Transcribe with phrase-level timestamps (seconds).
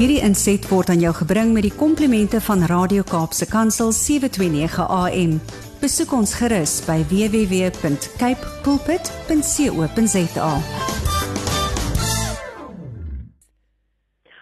[0.00, 5.34] Hierdie inset word aan jou gebring met die komplimente van Radio Kaapse Kansel 729 AM.
[5.82, 10.52] Besoek ons gerus by www.cape pulpit.co.za.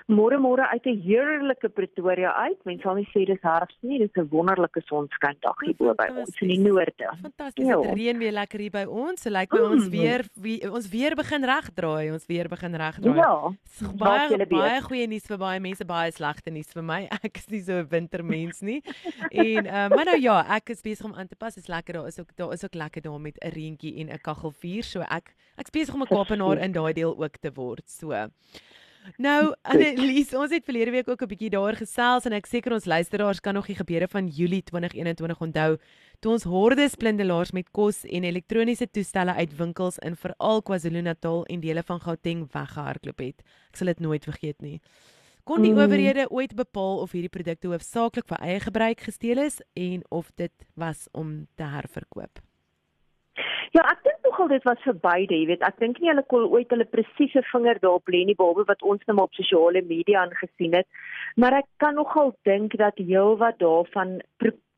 [0.08, 2.56] Môre môre uit 'n heerlike Pretoria uit.
[2.64, 6.32] Mense sal nie sê dis herfs nie, dis 'n wonderlike sonskyndag hier bo by ons
[6.40, 7.12] in die noorde.
[7.20, 7.66] Fantasties.
[7.66, 7.76] Ja.
[7.76, 9.20] Dit reën weer lekker hier by ons.
[9.20, 9.90] So lyk like by ons mm.
[9.90, 12.12] weer wie, ons weer begin regdraai.
[12.12, 13.16] Ons weer begin regdraai.
[13.16, 13.52] Ja.
[14.00, 17.08] Baie baie goeie nuus vir baie mense, baie slegte nuus vir my.
[17.26, 18.80] Ek is nie so 'n wintermens nie.
[19.28, 21.54] en uh, maar nou ja, ek is besig om aan te pas.
[21.54, 24.08] Dit is lekker daar is ook daar is ook lekker daar met 'n reentjie en
[24.08, 24.84] 'n kaggelvuur.
[24.84, 27.84] So ek ek's besig om 'n Kaapenaar in daai deel ook te word.
[27.90, 28.16] So
[29.16, 32.84] Nou, Annelies, ons het verlede week ook 'n bietjie daar gesels en ek seker ons
[32.84, 35.78] luisteraars kan nog die gebeure van Julie 2021 onthou
[36.20, 41.60] toe ons hordes blindelaars met kos en elektroniese toestelle uit winkels in veral KwaZulu-Natal en
[41.60, 43.42] dele van Gauteng weggehardloop het.
[43.70, 44.80] Ek sal dit nooit vergeet nie.
[45.44, 45.78] Kon die mm.
[45.78, 50.52] owerhede ooit bepaal of hierdie produkte hoofsaaklik vir eie gebruik gesteel is en of dit
[50.74, 52.47] was om te herverkoop?
[53.76, 56.46] Ja, ek dink nogal dit was vir beide, jy weet, ek dink nie hulle kon
[56.48, 60.76] ooit hulle presiese vinger daarop lê nie behalwe wat ons nou op sosiale media aangesien
[60.78, 60.88] het,
[61.36, 64.18] maar ek kan nogal dink dat heelwat daarvan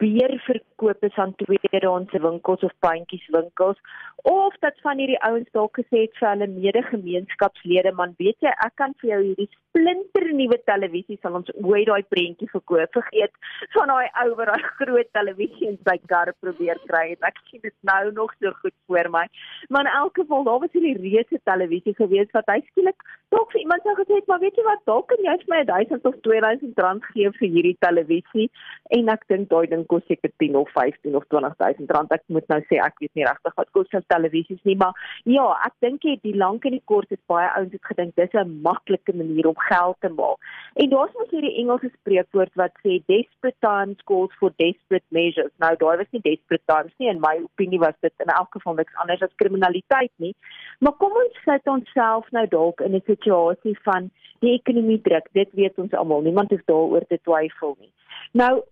[0.01, 3.77] probeer verkoop is aan tweedehandse winkels of pandjieswinkels
[4.23, 8.75] of dat van hierdie ouens dalk gesê het vir hulle mede-gemeenskapslede man weet jy ek
[8.81, 12.91] kan vir jou hierdie splinter nuwe televisie sal ons ooit daai prentjie verkoop.
[12.97, 13.33] Vergeet
[13.77, 17.23] van daai ou wat daai groot televisie in sy kar probeer kry het.
[17.27, 19.25] Ek sien dit nou nog so goed voor my.
[19.69, 23.61] Maar in elk geval daar was hierdie reuse televisie gewees wat hy skielik dalk vir
[23.62, 26.17] iemand sou gesê het maar weet jy wat dalk kan jy vir my 1000 of
[26.27, 28.47] 2000 rand gee vir hierdie televisie
[28.97, 32.12] en ek dink daai ding kos seker 10 of 15 of 20000 rand.
[32.17, 35.47] Ek moet nou sê ek weet nie regtig wat kos se televisies nie, maar ja,
[35.67, 38.56] ek dink jy die lank en die kort is baie ouens het gedink dis 'n
[38.67, 40.39] maklike manier om geld te maak.
[40.75, 45.53] En daar's mos hierdie Engelse spreekwoord wat sê desperate times calls for desperate measures.
[45.59, 48.75] Nou daai was nie desperate times nie in my opinie was dit in elk geval
[48.75, 50.34] niks anders as kriminaliteit nie.
[50.81, 54.10] Maar kom ons sit onsself nou dalk in 'n situasie van
[54.41, 55.28] die ekonomie druk.
[55.32, 56.22] Dit weet ons almal.
[56.25, 57.92] Niemand hoef daaroor te twyfel nie.
[58.32, 58.62] Nou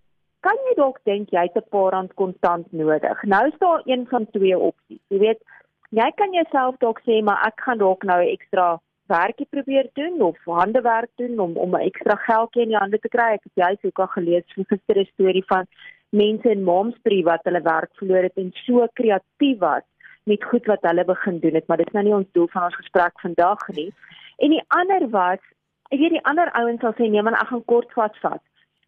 [0.45, 3.23] kan jy dalk dink jy het 'n paar rand kontant nodig.
[3.23, 5.01] Nou is daar een van twee opsies.
[5.09, 5.41] Jy weet,
[5.89, 10.21] jy kan jouself dalk sê maar ek gaan dalk nou 'n ekstra werkie probeer doen
[10.21, 13.33] of handewerk doen om om 'n ekstra geldjie in die hande te kry.
[13.33, 15.65] Ek het jy ook al gelees van 'n storie van
[16.09, 19.83] mense in Momsbury wat hulle werk verloor het en so kreatief was
[20.23, 22.63] met goed wat hulle begin doen het, maar dit is nou nie ons doel van
[22.63, 23.91] ons gesprek vandag nie.
[24.39, 25.41] En die ander was,
[25.89, 28.43] ek weet die ander ouens sal sê nee man, ek gaan kort vat vat.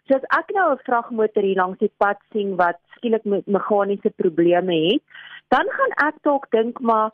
[0.07, 4.11] So as ek nou 'n vragmotor hier langs die pad sien wat skielik met meganiese
[4.21, 5.03] probleme het,
[5.49, 7.11] dan gaan ek dalk dink maar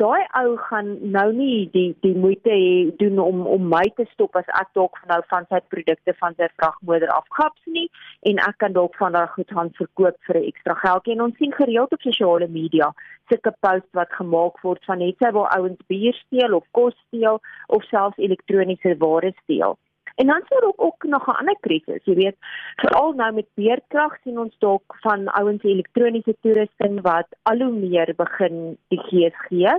[0.00, 4.36] daai ou gaan nou nie die die moeite hê doen om om my te stop
[4.40, 7.86] as ek dalk nou van sy produkte van sy vragmotor afgaps nie
[8.30, 11.36] en ek kan dalk van daai goed gaan verkoop vir 'n ekstra geldjie en ons
[11.38, 12.92] sien gereeld op sosiale media
[13.28, 17.40] sulke posts wat gemaak word van net sy waar ouens bier steel of kos steel
[17.68, 19.78] of selfs elektroniese ware steel.
[20.14, 22.36] En dan sien ook ook nog 'n ander krisis, jy weet,
[22.76, 28.14] veral nou met beerkrag sien ons dalk van ouens elektroniese toerusting wat al hoe meer
[28.16, 29.72] begin die gees gee.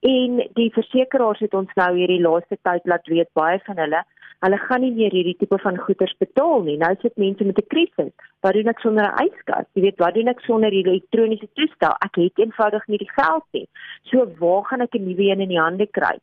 [0.00, 4.04] En die versekerings het ons nou hierdie laaste tyd laat weet baie van hulle,
[4.38, 6.76] hulle gaan nie meer hierdie tipe van goederes betaal nie.
[6.76, 8.12] Nou sit mense met 'n krisis.
[8.40, 9.66] Wat doen ek sonder 'n yskas?
[9.72, 11.94] Jy weet, wat doen ek sonder hierdie elektroniese toestel?
[12.06, 13.68] Ek het eenvoudig nie die geld nie.
[14.02, 16.18] So waar gaan ek 'n nuwe een in die hande kry?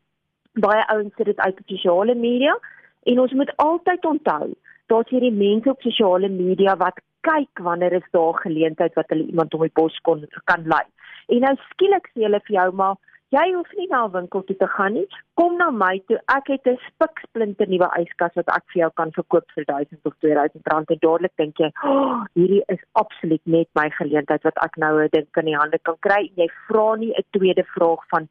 [0.54, 2.60] Baie ouens sit dit uit op sosiale media
[3.04, 4.54] En ons moet altyd onthou,
[4.88, 9.54] daar's hierdie mense op sosiale media wat kyk wanneer is daar geleentheid wat hulle iemand
[9.54, 10.86] om die bos kon kan lei.
[11.30, 12.98] En nou skielik sê hulle vir jou maar
[13.36, 15.08] jy hoef nie na 'n winkel toe te gaan nie.
[15.38, 16.18] Kom na my toe.
[16.38, 20.14] Ek het 'n spiksplinter nuwe yskas wat ek vir jou kan verkoop vir 1000 of
[20.20, 20.90] 2000 rand.
[20.90, 25.10] En dadelik dink jy, oh, hierdie is absoluut net my geleentheid wat ek nou 'n
[25.12, 26.22] ding in die hande kan kry.
[26.30, 28.28] En jy vra nie 'n tweede vraag van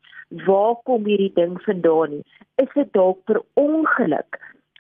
[0.47, 2.25] waar kom hierdie ding vandaan nie.
[2.57, 4.39] Is dit dalk per ongeluk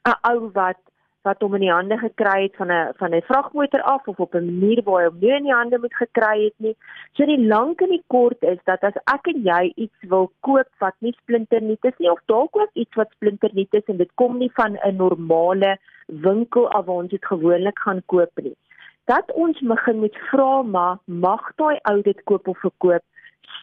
[0.09, 0.81] 'n ou wat
[1.29, 4.35] wat hom in die hande gekry het van 'n van 'n vragmotor af of op
[4.35, 6.77] 'n manier waar hy hom nie in die hande moet gekry het nie.
[7.15, 10.71] So die lank en die kort is dat as ek en jy iets wil koop
[10.79, 14.39] wat nie splinternuut is nie of dalk ook iets wat splinternuut is en dit kom
[14.39, 18.57] nie van 'n normale winkel af waar ons dit gewoonlik gaan koop nie.
[19.05, 23.05] Dat ons begin met vra maar mag daai ou dit koop of verkoop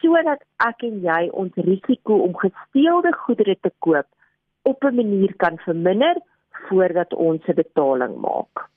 [0.00, 4.06] sodat ek en jy ons risiko om gesteelde goedere te koop
[4.62, 6.16] op 'n manier kan verminder
[6.68, 8.68] voordat ons 'n betaling maak.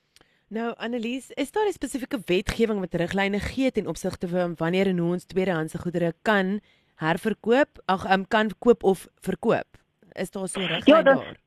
[0.48, 4.98] Nou Annelies, is daar 'n spesifieke wetgewing wat riglyne gee ten opsigte van wanneer en
[4.98, 6.60] hoe ons tweedehandse goedere kan
[6.96, 9.68] herverkoop, ag um, kan koop of verkoop?
[10.12, 11.38] Is daar so 'n riglyn ja, daar?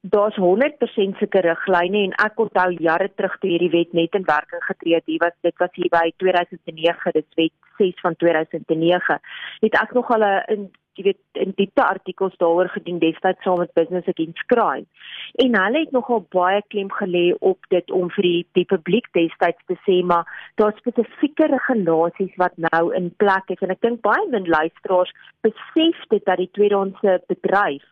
[0.00, 4.62] daar's 100% sulke riglyne en ek onthou jare terug toe hierdie wet net in werking
[4.64, 5.06] getree het.
[5.06, 9.20] Hier was dit was hier by 2009, dit wet 6 van 2009.
[9.60, 13.72] Het ek nog al 'n jy weet in diepte artikels daaroor gedoen destyds saam met
[13.78, 14.86] Business Against Crime.
[15.44, 19.66] En hulle het nogal baie klem gelê op dit om vir die, die publiek destyds
[19.70, 20.26] te sê maar
[20.60, 25.14] daar spesifieke regulasies wat nou in plek is en ek dink baie min luisteraars
[25.46, 27.86] besef dit dat die tweedehandse bedryf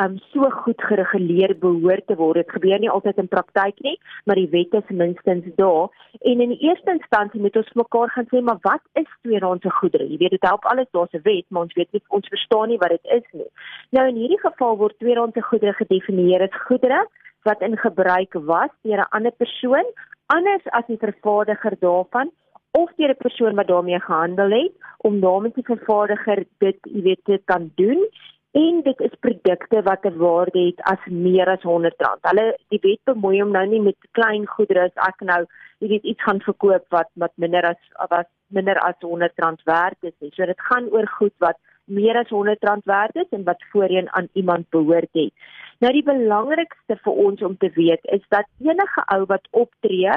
[0.00, 2.40] um so goed gereguleer behoort te word.
[2.40, 5.88] Dit gebeur nie altyd in praktyk nie, maar die wet is minstens daar.
[6.20, 10.08] En in die eerste instansie moet ons mekaar gaan sê, maar wat is tweedehandse goedere?
[10.08, 12.78] Jy weet dit help alles daar's 'n wet, maar ons weet nie ons verstaan nie
[12.78, 13.50] wat dit is nie.
[13.90, 17.06] Nou in hierdie geval word tweedehandse goedere gedefinieer as goedere
[17.42, 19.86] wat in gebruik was deur 'n ander persoon,
[20.26, 22.30] anders as die vervaardiger daarvan
[22.72, 27.24] of deur 'n persoon wat daarmee gehandel het om namens die vervaardiger dit, jy weet,
[27.24, 28.08] te kan doen
[28.52, 32.20] en dit is produkte wat 'n waarde het as meer as R100.
[32.20, 35.44] Hulle die wet bemoei hom nou nie met klein goedere as ek nou
[35.78, 40.30] weet iets gaan verkoop wat wat minder as wat minder as R100 werd is nie.
[40.34, 44.28] So dit gaan oor goed wat meer as R100 werd is en wat voorheen aan
[44.32, 45.32] iemand behoort het.
[45.78, 50.12] Nou die belangrikste vir ons om te weet is dat enige ou wat optree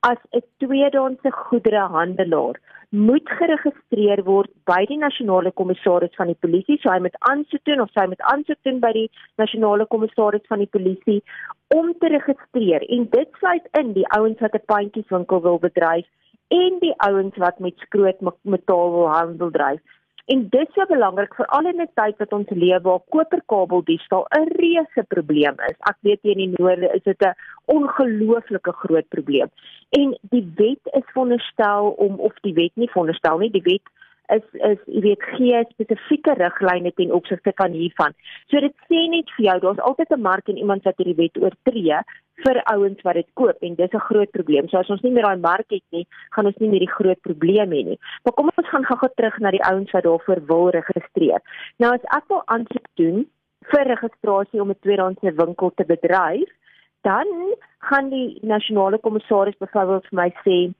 [0.00, 2.60] as 'n tweedehandse goederehandelaar
[2.96, 6.78] moet geregistreer word by die nasionale kommissaris van die polisie.
[6.80, 9.08] So hy moet aansoek doen of sy moet aansoek doen by die
[9.42, 11.18] nasionale kommissaris van die polisie
[11.76, 12.86] om te registreer.
[12.96, 16.06] En dit sluit in die ouens wat 'n pandjieswinkel wil bedryf
[16.48, 19.80] en die ouens wat met skroot metaal wil handel dryf.
[20.26, 24.48] En dit is so belangrik veral in 'n tyd wat ons leef waar koperkabeldiefstal 'n
[24.60, 25.76] reuse probleem is.
[25.90, 29.50] Ek weet hier in die noorde is dit 'n ongelooflike groot probleem.
[29.90, 33.86] En die wet is veronderstel om of die wet nie veronderstel nie, die wet
[34.34, 38.14] is is jy weet gee spesifieke riglyne ten opsigte van hiervan.
[38.50, 41.36] So dit sê net vir jou daar's altyd 'n mark en iemand wat hierdie wet
[41.42, 42.00] oortree
[42.44, 44.68] vir ouens wat dit koop en dis 'n groot probleem.
[44.68, 47.20] So as ons nie meer daai mark het nie, gaan ons nie meer die groot
[47.20, 47.98] probleem hê nie.
[48.24, 51.40] Maar kom ons gaan gou-gou terug na die ouens wat daarvoor wil registreer.
[51.78, 53.26] Nou as ek wil aansoek doen
[53.70, 56.50] vir registrasie om 'n tweedehandse winkel te bedryf,
[57.02, 57.26] dan
[57.78, 60.74] gaan die nasionale kommissaris byvoorbeeld vir my sê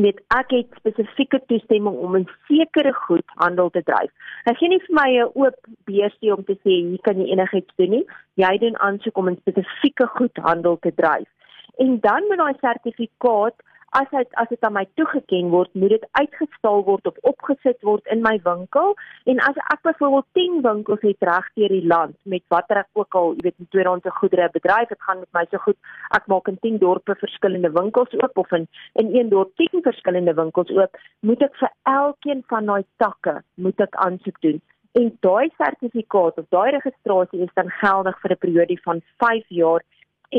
[0.00, 4.10] net ek het spesifieke toestemming om 'n sekere goed handel te dryf.
[4.44, 7.74] Hy gee nie vir my 'n oop beursie om te sê hier kan jy enigiets
[7.76, 8.06] doen nie.
[8.34, 11.28] Jy doen aansoek om 'n spesifieke goed handel te dryf.
[11.76, 13.54] En dan moet daai sertifikaat
[13.98, 18.06] as dit as dit aan my toegeken word, moet dit uitgestal word of opgesit word
[18.14, 18.94] in my winkel.
[19.28, 23.18] En as ek byvoorbeeld 10 winkels het reg deur die land met watter ek ook
[23.20, 25.78] al, jy weet, in tweedehandse goedere bedryf, dit gaan met my so goed.
[26.16, 28.68] Ek maak in 10 dorpe verskillende winkels oop of in
[29.02, 33.80] in een dorp 10 verskillende winkels oop, moet ek vir elkeen van daai takke moet
[33.80, 34.62] ek aansoek doen.
[34.92, 39.84] En daai sertifikaat of daai registrasie is dan geldig vir 'n periode van 5 jaar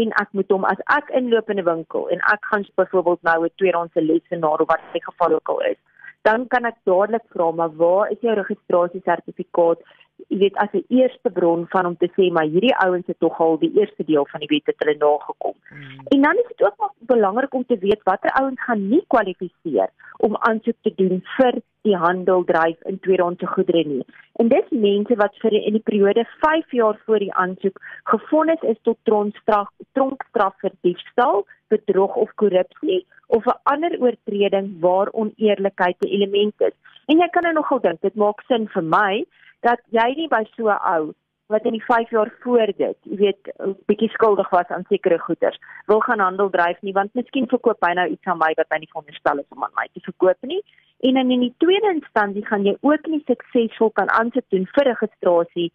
[0.02, 3.40] en ek moet hom as ek inloop in 'n winkel en ek gaan byvoorbeeld nou
[3.46, 5.80] 'n tweedehandse lesenaar of wat in geval ook al is,
[6.22, 9.80] dan kan ek dadelik vra maar waar is jou registrasiesertifikaat?
[10.28, 13.40] Jy weet as 'n eerste bron van om te sê maar hierdie ouens het tog
[13.40, 15.56] al die eerste deel van die wet het hulle nagekom.
[15.70, 16.08] Hmm.
[16.14, 20.38] En dan is dit ook belangrik om te weet watter ouens gaan nie kwalifiseer om
[20.40, 24.06] aansoek te doen vir die handel dryf in tweedehandse goedere nie.
[24.40, 28.80] En dis mense wat vir in die periode 5 jaar voor die aansoek gefonnis is
[28.82, 36.14] tot tronkstraf, tronkstraf vir diefstal, bedrog of korrupsie of 'n ander oortreding waar oneerlikheid 'n
[36.18, 36.76] element is.
[37.08, 39.26] En jy kan nou nogal dink, dit maak sin vir my
[39.66, 41.14] dat jy nie by so ou
[41.52, 43.50] wat in die 5 jaar voor dit, jy weet,
[43.90, 45.60] bietjie skuldig was aan sekere goederes,
[45.92, 48.80] wil gaan handel dryf nie want miskien verkoop hy nou iets aan my wat hy
[48.82, 50.62] nie veronderstel is om aan my te verkoop nie.
[51.04, 55.70] En in die tweede instansie gaan jy ook nie suksesvol kan aansit doen vir registrasie.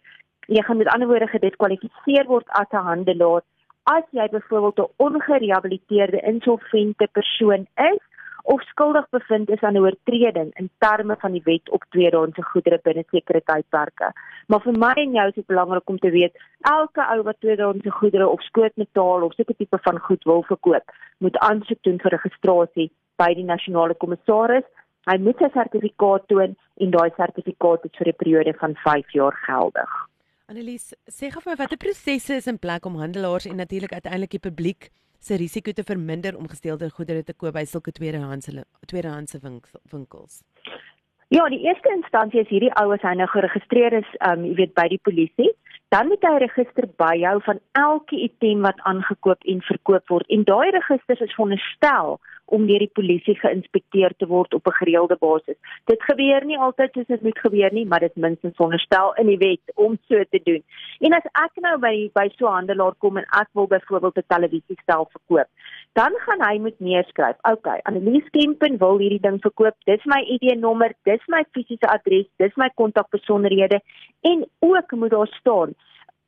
[0.49, 3.45] Jy gaan met ander woorde gediskwalifiseer word as 'n handelaar
[3.95, 8.01] as jy byvoorbeeld 'n ongerehabiliteerde insolvente persoon is
[8.53, 12.79] of skuldig bevind is aan 'n oortreding in terme van die wet op tweedehandse goedere
[12.83, 14.09] binne sekere tydperke.
[14.47, 17.91] Maar vir my en jou is dit belangrik om te weet, elke ou wat tweedehandse
[17.91, 22.91] goedere of skootmetaal of sekere tipe van goed wil verkoop, moet aansoek doen vir registrasie
[23.17, 24.65] by die nasionale kommissaris.
[25.05, 29.35] Hy moet sy sertifikaat toon en daai sertifikaat is vir 'n periode van 5 jaar
[29.45, 29.91] geldig.
[30.49, 34.31] Annelies, sê gou vir my watter prosesse is in plek om handelaars en natuurlik uiteindelik
[34.31, 39.39] die publiek se risiko te verminder om gesteelde goedere te koop by sulke tweedehandse tweedehandse
[39.91, 40.41] winkels?
[41.29, 44.87] Ja, die eerste instansie is hierdie oues hy nou geregistreer is, um jy weet by
[44.89, 45.51] die polisie,
[45.93, 50.71] dan moet hy register byhou van elke item wat aangekoop en verkoop word en daai
[50.73, 52.17] registers is veronderstel
[52.55, 55.57] om deur die polisie geïnspekteer te word op 'n gereelde basis.
[55.85, 59.37] Dit gebeur nie altyd soos dit moet gebeur nie, maar dit minstens onderstel in die
[59.37, 60.63] wet om so te doen.
[60.99, 64.27] En as ek nou by by so 'n handelaar kom en ek wil byvoorbeeld 'n
[64.27, 65.47] televisiestel verkoop,
[65.93, 67.35] dan gaan hy moet neerskryf.
[67.41, 69.75] Okay, Annelies Kempen wil hierdie ding verkoop.
[69.85, 73.81] Dis my ID-nommer, dis my fisiese adres, dis my kontakbesonderhede
[74.21, 75.75] en ook moet daar staan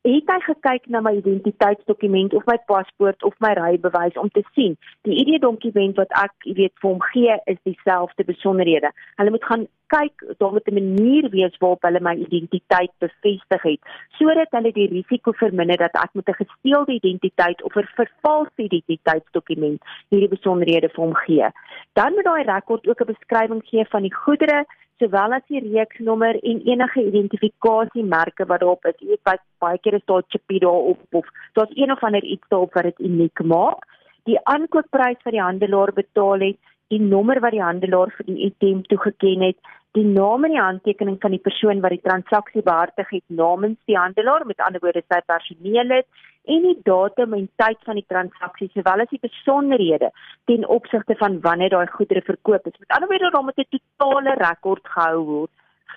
[0.02, 4.74] het hy gekyk na my identiteitsdokument of my paspoort of my rybewys om te sien
[5.06, 8.90] die ID-dokument wat ek, jy weet, vir hom gee is dieselfde besonderhede.
[9.20, 13.80] Hulle moet gaan kyk daar moet 'n manier wees waarop hulle my identiteit bevestig het
[14.18, 19.80] sodat hulle die risiko verminder dat ek met 'n gesteelde identiteit of 'n vervalste identiteitsdokument
[20.08, 21.48] hierdie besonderhede vir hom gee.
[21.92, 24.64] Dan moet daai rekord ook 'n beskrywing gee van die goedere
[25.02, 28.98] sowel as die reeksnommer en enige identifikasiemerke wat daarop is.
[29.00, 32.78] Jy weet baie, keer is daar chipie daarop of daar's een of ander iets daarop
[32.78, 33.86] wat dit uniek maak.
[34.30, 36.60] Die aankoopprys wat die handelaar betaal het,
[36.94, 39.58] die nommer wat die handelaar vir die item toegeken het,
[39.96, 43.96] die naam en die handtekening van die persoon wat die transaksie behartig het namens die
[43.98, 46.06] handelaar, met ander woorde sy personeel het
[46.48, 50.10] en die datum en tyd van die transaksie sowel as die besonderhede
[50.50, 52.78] ten opsigte van wanneer daai goedere verkoop is.
[52.78, 55.50] Met ander woorde, daar moet 'n totale rekord gehou word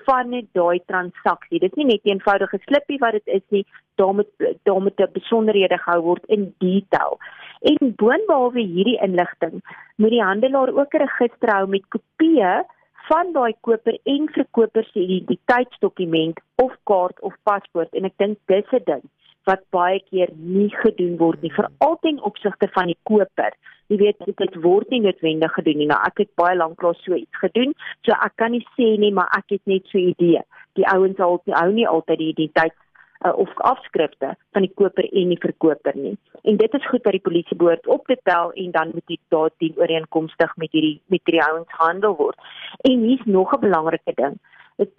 [0.05, 1.59] van daai transaksie.
[1.59, 4.29] Dit is nie net 'n eenvoudige slippie wat dit is nie, daar moet
[4.63, 7.17] daar moet 'n besonderhede gehou word in detail.
[7.61, 9.61] En boonbehalwe hierdie inligting,
[9.95, 12.65] moet die handelaar ook 'n register hou met kopieë
[13.09, 18.71] van daai koper en verkoper se identiteitsdokument of kaart of paspoort en ek dink dis
[18.71, 19.05] 'n ding
[19.49, 23.53] wat baie keer nie gedoen word nie veral ten opsigte van die koper.
[23.87, 25.89] Jy weet dit word nie noodwendig gedoen nie.
[25.91, 29.11] Nou ek het baie lank lank so iets gedoen, so ek kan nie sê nie,
[29.13, 30.41] maar ek het net so 'n idee.
[30.73, 32.73] Die ouens al hou nie altyd die identiteit
[33.21, 36.17] uh, of afskrifte van die koper en die verkoper nie.
[36.43, 39.21] En dit is goed dat die polisie behoort op te tel en dan moet dit
[39.29, 42.37] daarteen ooreenkomstig met hierdie met die ouens handel word.
[42.81, 44.39] En hier's nog 'n belangrike ding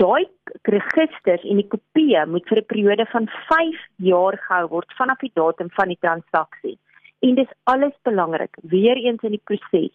[0.01, 0.27] daai
[0.65, 5.33] registers en die kopieë moet vir 'n periode van 5 jaar gehou word vanaf die
[5.35, 6.79] datum van die transaksie.
[7.21, 9.93] En dis alles belangrik weer eens in die proses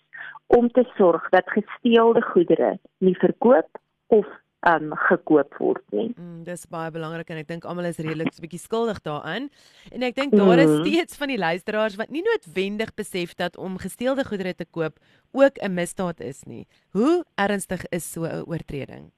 [0.48, 3.70] om te sorg dat gesteelde goedere nie verkoop
[4.08, 4.25] of
[4.68, 6.12] um gekoop word nie.
[6.13, 9.50] Mm, dis baie belangrik en ek dink almal is redelik 'n bietjie skuldig daaraan.
[9.91, 10.86] En ek dink daar is mm.
[10.86, 15.00] steeds van die luisteraars wat nie noodwendig besef dat om gesteelde goedere te koop
[15.32, 16.68] ook 'n misdaad is nie.
[16.91, 19.12] Hoe ernstig is so 'n oortreding?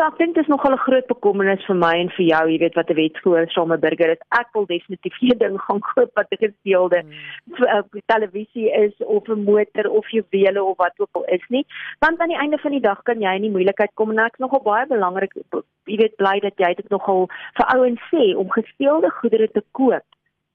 [0.00, 2.58] Ja, ek dink dit is nogal 'n groot bekommernis vir my en vir jou, jy
[2.60, 4.22] weet wat 'n wetgehoorsame burger is.
[4.32, 9.44] Ek wil definitief geen ding gaan koop wat 'n gesteelde uh, televisie is of 'n
[9.44, 11.66] motor of juwele of wat ook al is nie,
[11.98, 14.40] want aan die einde van die dag kan jy in die moeilikheid kom en ek
[14.40, 15.36] is nogal baie belangrik,
[15.84, 17.28] jy weet bly dat jy dit nogal
[17.60, 20.06] vir ouens sê om gesteelde goedere te koop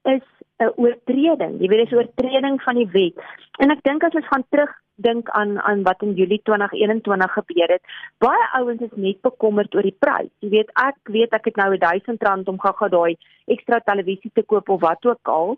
[0.10, 0.25] is
[0.63, 1.59] 'n oortreding.
[1.59, 3.17] Jy weet dis 'n oortreding van die wet.
[3.59, 7.67] En ek dink as ons gaan terug dink aan aan wat in Julie 2021 gebeur
[7.67, 7.83] het.
[8.17, 10.31] Baie ouens is net bekommerd oor die prys.
[10.39, 14.43] Jy weet, ek weet ek het nou 1000 rand om gaga daai ekstra televisie te
[14.43, 15.57] koop of wat ook al.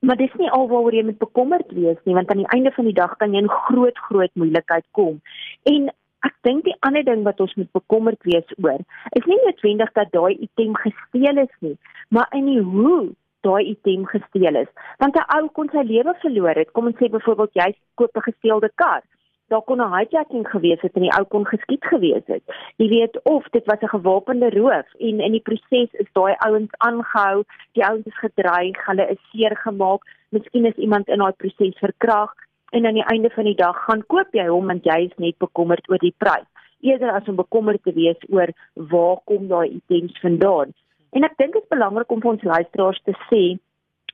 [0.00, 2.96] Maar dis nie alwaaroor jy moet bekommerd wees nie, want aan die einde van die
[2.96, 5.20] dag kan jy in groot groot moeilikheid kom.
[5.62, 5.92] En
[6.26, 8.82] ek dink die ander ding wat ons moet bekommerd wees oor,
[9.18, 11.76] is nie noodwendig dat daai item gesteel is nie,
[12.10, 13.12] maar in die hoe
[13.46, 14.70] daai item gesteel is.
[14.98, 16.72] Want 'n ou kon sy lewe verloor het.
[16.72, 19.02] Kom ons sê byvoorbeeld jy koop 'n gesteelde kar.
[19.48, 22.42] Daar kon 'n hijacking gewees het en die ou kon geskiet gewees het.
[22.76, 26.72] Jy weet of dit was 'n gewapende roof en in die proses is daai ouens
[26.78, 31.78] aangehou, die ouens is gedreig, hulle is seer gemaak, miskien is iemand in daai proses
[31.78, 32.36] verkragt
[32.70, 35.38] en aan die einde van die dag gaan koop jy hom want jy is net
[35.38, 36.48] bekommerd oor die prys
[36.82, 40.74] eerder as om bekommerd te wees oor waar kom daai items vandaan.
[41.12, 43.44] En ek dink dit is belangrik om vir ons luisteraars te sê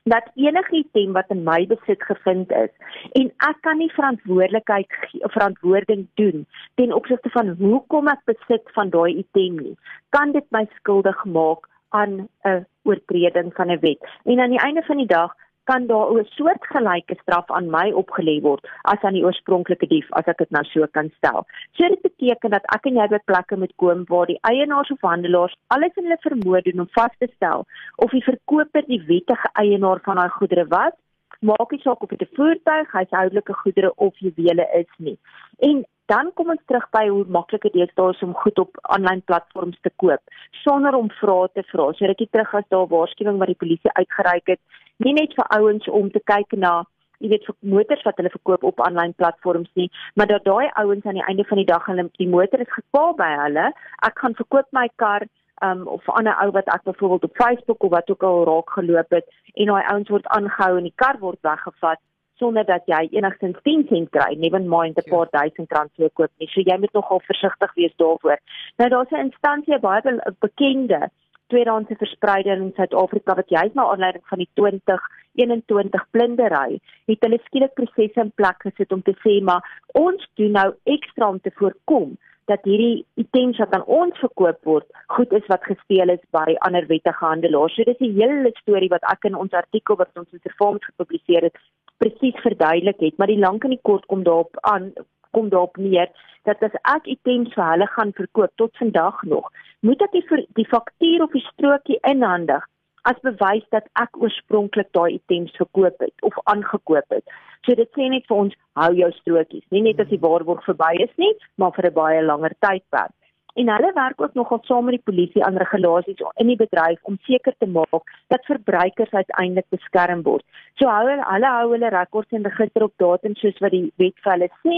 [0.09, 2.71] dat enige item wat in my besit gevind is
[3.19, 4.95] en ek kan nie verantwoordelikheid
[5.35, 6.45] verantwoording doen
[6.79, 9.75] ten opsigte van hoekom ek besit van daai item nie
[10.15, 14.01] kan dit my skuldig maak aan 'n oortreding van 'n wet.
[14.23, 15.35] En aan die einde van die dag
[15.69, 20.25] kan daar 'n soortgelyke straf aan my opgelê word as aan die oorspronklike dief as
[20.31, 21.45] ek dit nou so kan stel.
[21.75, 25.01] So dit beteken dat ek en jy by plekke moet kom waar die eienaars of
[25.01, 29.49] handelaars alles in hulle vermoë doen om vas te stel of die verkoper die wettige
[29.53, 30.95] eienaar van daai goedere was,
[31.39, 35.17] maak nie saak of dit 'n voertuig, huishoudelike goedere of juwele is nie.
[35.59, 39.21] En dan kom ons terug by hoe maklik dit is daar om goed op aanlyn
[39.21, 40.21] platforms te koop
[40.63, 41.91] sonder om vrae te vra.
[41.93, 44.59] So rukkie terug as daar waarskuwing wat die polisie uitgereik het
[44.97, 46.83] nie net vir ouens om te kyk na
[47.19, 51.19] jy weet motors wat hulle verkoop op aanlyn platforms nie, maar dat daai ouens aan
[51.19, 53.65] die einde van die dag hulle die motor is gepaal by hulle,
[54.07, 55.27] ek gaan verkoop my kar
[55.61, 58.69] um of 'n ander ou wat ek byvoorbeeld op Facebook of wat ook al raak
[58.69, 61.99] geloop het en daai ouens word aangehou en die kar word weggevat
[62.39, 66.31] sonder dat jy enigstens 10 sent kry, neven mind 'n paar duisend rand sou koop
[66.37, 66.47] nie.
[66.47, 68.39] So jy moet nogal versigtig wees daarvoor.
[68.77, 70.01] Nou daar's 'n instansie baie
[70.39, 71.09] bekende
[71.49, 77.73] tweedehandse verspreider in Suid-Afrika wat juist na aanleiding van die 2021 blindery het hulle skielik
[77.73, 79.65] prosesse in plek gesit om te sê maar
[79.97, 82.17] ons doen nou ekstra om te voorkom
[82.49, 86.87] dat hierdie items wat aan ons verkoop word, goed is wat gesteel is by ander
[86.89, 87.75] wettige handelaars.
[87.75, 91.43] So dis 'n hele storie wat ek in ons artikel wat ons in Terforms gepubliseer
[91.47, 91.57] het,
[91.97, 94.93] presies verduidelik het, maar die lank en die kort kom daarop aan
[95.31, 96.09] kom daarop neer
[96.43, 99.51] dat as ek items vir hulle gaan verkoop tot vandag nog,
[99.85, 102.65] moet ek die, die faktuur of die strokie inhandig
[103.03, 107.23] as bewys dat ek oorspronklik daai items verkoop het of aangekoop het.
[107.65, 110.93] So dit sê net vir ons hou jou strokies, nie net as die waarborg verby
[111.03, 113.15] is nie, maar vir 'n baie langer tydperk.
[113.55, 117.17] En hulle werk ook nogal saam met die polisie aan regulasies in die bedryf om
[117.27, 120.45] seker te maak dat verbruikers uiteindelik beskerm word.
[120.77, 124.15] So hou hulle hulle hou hulle rekords en register op datum soos wat die wet
[124.23, 124.77] vir hulle sê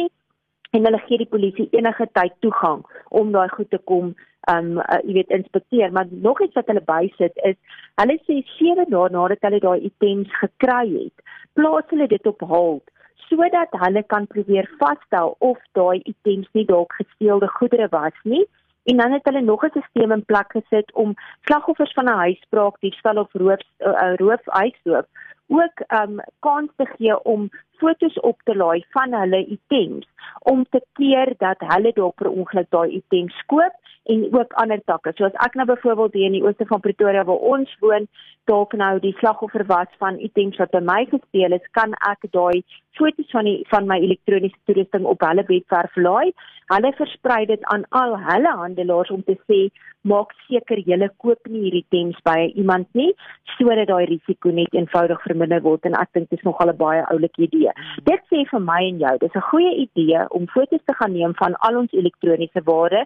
[0.72, 4.16] en hulle gee die polisie enige tyd toegang om daai goed te kom
[4.50, 5.92] um uh, jy weet inspekteer.
[5.92, 7.58] Maar nog iets wat hulle bysit is
[8.02, 12.84] hulle sê 7 dae nadat hulle daai items gekry het plaas hulle dit op hold
[13.28, 18.44] sodat hulle kan probeer vasstel of daai items nie dalk gesteelde goedere was nie.
[18.84, 21.14] En dan het hulle nog 'n stelsel in plek gesit om
[21.46, 25.06] slagoffers van 'n huisbraak, diefstal of roof uh, roof huisdoof
[25.48, 27.50] ook um kans te gee om
[27.82, 30.08] fotos op te laai van hulle items
[30.54, 35.14] om te keer dat hulle dalk per ongeluk daai items koop en ook ander takke.
[35.16, 38.08] So as ek nou byvoorbeeld hier in die ooste van Pretoria waar ons woon,
[38.50, 42.64] dalk nou die slagoffer was van items wat by my gesteel is, kan ek daai
[42.98, 46.34] foto's van die van my elektroniese toerusting op hulle webwerf laai.
[46.74, 49.62] Hulle versprei dit aan al hulle handelaars om te sê
[50.08, 53.12] maak seker jy koop nie hierdie items by iemand nie
[53.54, 57.04] sodat daai risiko net eenvoudig verminder word en ek dink dit is nogal 'n baie
[57.14, 57.71] oulike idee.
[58.04, 61.34] Dit sê vir my en jou, dis 'n goeie idee om foto's te gaan neem
[61.36, 63.06] van al ons elektroniese ware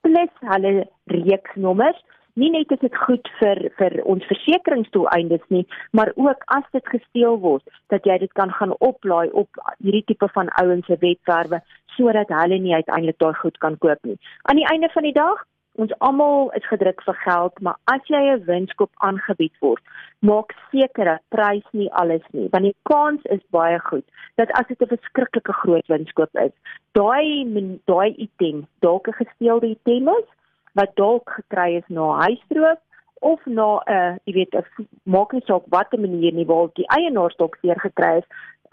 [0.00, 2.00] plus hulle reeksnommers.
[2.34, 7.38] Nie net is dit goed vir vir ons versekeringsdoeleindes nie, maar ook as dit gesteel
[7.38, 7.62] word,
[7.94, 11.60] dat jy dit kan gaan oplaai op hierdie tipe van ouens se webwerwe
[11.96, 14.18] sodat hulle nie uiteindelik daai goed kan koop nie.
[14.50, 18.20] Aan die einde van die dag Ons almal is gedruk vir geld, maar as jy
[18.32, 19.82] 'n winskoop aangebied word,
[20.20, 24.04] maak seker dat prys nie alles nie, want die kans is baie goed
[24.36, 26.54] dat as dit 'n verskriklike groot winskoop is,
[26.92, 27.44] daai
[27.90, 30.28] daai item dalk 'n gesteelde item is
[30.74, 32.78] wat dalk gekry is na huisroof
[33.20, 36.88] of na 'n uh, jy weet 'n maak nie saak watter manier nie waar die
[36.98, 38.22] eienaar dalk seer gekry 'n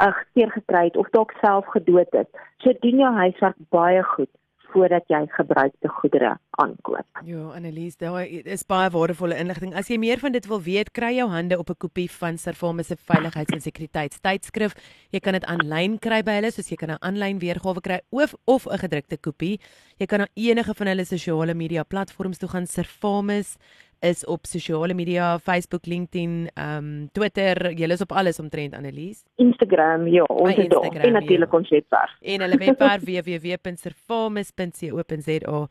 [0.08, 2.30] uh, seer gekry het of dalk self gedood het.
[2.58, 4.30] So doen jou huiswerk baie goed
[4.72, 7.06] voordat jy gebruikte goedere aankoop.
[7.26, 9.76] Ja, Annelies, daar is baie waardevolle inligting.
[9.76, 12.88] As jy meer van dit wil weet, kry jou hande op 'n kopie van Servamus
[12.88, 14.74] se veiligheids- en sekuriteitstydskrif.
[15.12, 18.34] Jy kan dit aanlyn kry by hulle, soos jy kan 'n aanlyn weergawe kry of
[18.46, 19.60] of 'n gedrukte kopie.
[19.98, 23.58] Jy kan na enige van hulle sosiale media platforms toe gaan, Servamus
[24.02, 29.24] is op sosiale media, Facebook, LinkedIn, ehm um, Twitter, jy is op alles omtrent Annelies.
[29.36, 31.06] Instagram, ja, ons is daar.
[31.06, 32.18] En natuurlik ons webwerf.
[32.22, 35.38] En hulle webwerf www.servamus.co.za.
[35.38, 35.68] Ehm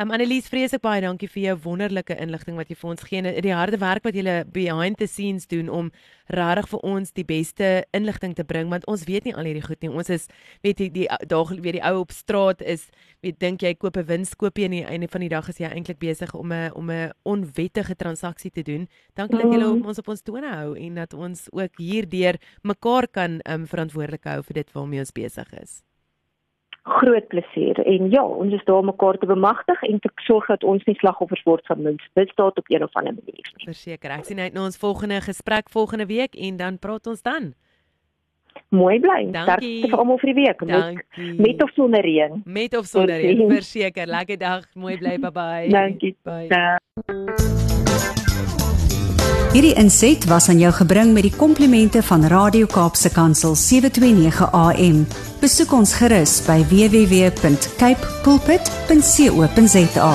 [0.00, 3.42] um, Annelies, vreeslik baie dankie vir jou wonderlike inligting wat jy vir ons gee en
[3.42, 5.90] die harde werk wat jy behind the scenes doen om
[6.32, 9.82] regtig vir ons die beste inligting te bring want ons weet nie al hierdie goed
[9.82, 9.90] nie.
[9.90, 10.26] Ons is
[10.62, 12.90] weet jy die daag weer die ou op straat is,
[13.22, 15.66] weet dink jy koop 'n winskoopie en aan die einde van die dag is jy
[15.66, 18.88] eintlik besig om 'n om 'n onwet wettige transaksie te doen.
[19.14, 19.86] Dankie dat julle mm.
[19.86, 24.42] ons op ons tone hou en dat ons ook hierdeur mekaar kan um, verantwoordelik hou
[24.42, 25.80] vir dit waarmee ons besig is.
[26.82, 30.82] Groot plesier en ja, ons is daar mekaar te bemagtig en te sorg dat ons
[30.84, 31.84] nie slagoffers word van
[32.18, 33.66] misdaad op een of ander manier nie.
[33.68, 37.52] Verseker, ek sien uit na ons volgende gesprek volgende week en dan praat ons dan.
[38.68, 39.30] Mooi bly.
[39.32, 40.64] Dankie vir almal vir die week.
[40.68, 41.04] Met,
[41.38, 42.42] met of sonder reën.
[42.44, 44.06] Met of sonder reën, verseker.
[44.06, 44.68] Lekker dag.
[44.74, 45.18] Mooi bly.
[45.24, 45.68] Bye bye.
[45.68, 46.16] Dankie.
[46.22, 46.48] Bye.
[49.52, 55.02] Hierdie inset was aan jou gebring met die komplimente van Radio Kaapse Kansel 729 AM.
[55.42, 60.12] Besoek ons gerus by www.cape pulpit.co.za.